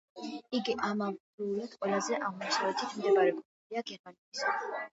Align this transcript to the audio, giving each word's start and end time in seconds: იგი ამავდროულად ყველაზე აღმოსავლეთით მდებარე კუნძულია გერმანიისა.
იგი 0.59 0.73
ამავდროულად 0.87 1.75
ყველაზე 1.83 2.19
აღმოსავლეთით 2.29 2.97
მდებარე 2.99 3.37
კუნძულია 3.39 3.87
გერმანიისა. 3.95 4.59